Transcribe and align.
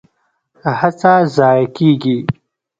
هڅه 0.79 1.13
ضایع 1.35 1.65
کیږي؟ 1.75 2.17